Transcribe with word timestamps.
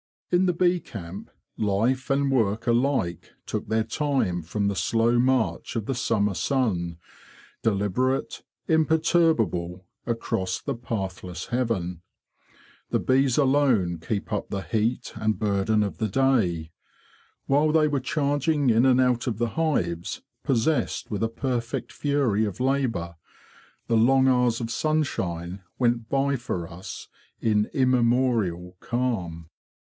In 0.31 0.45
the 0.47 0.53
bee 0.53 0.79
camp, 0.79 1.29
life 1.57 2.09
and 2.09 2.31
work 2.31 2.65
alike 2.65 3.33
took 3.45 3.67
their 3.67 3.83
time 3.83 4.41
from 4.41 4.67
the 4.67 4.75
slow 4.77 5.19
march 5.19 5.75
of 5.75 5.85
the 5.85 5.93
summer 5.93 6.33
sun, 6.33 6.97
deliberate, 7.61 8.41
imperturbable, 8.67 9.85
across 10.07 10.59
the 10.59 10.73
pathless 10.73 11.47
heaven. 11.47 12.01
The 12.89 12.99
bees 12.99 13.37
alone 13.37 13.99
keep 13.99 14.31
up 14.33 14.49
the 14.49 14.61
heat 14.61 15.11
and 15.17 15.37
burden 15.37 15.83
of 15.83 15.97
the 15.97 16.07
day. 16.07 16.71
While 17.45 17.71
they 17.73 17.89
were 17.89 17.99
charging 17.99 18.69
in 18.71 18.85
and 18.87 19.01
out 19.01 19.27
of 19.27 19.37
the 19.37 19.49
hives, 19.49 20.23
possessed 20.43 21.11
with 21.11 21.21
a 21.21 21.29
perfect 21.29 21.91
fury 21.91 22.45
of 22.45 22.61
labour, 22.61 23.17
the 23.87 23.97
long 23.97 24.27
hours 24.29 24.61
of 24.61 24.71
sunshine 24.71 25.61
went 25.77 26.09
by 26.09 26.37
for 26.37 26.67
us 26.69 27.09
in 27.39 27.65
immemorial 27.73 28.77
calm. 28.79 29.49